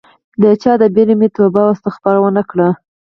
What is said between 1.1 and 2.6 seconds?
مې توبه او استغفار ونه کړ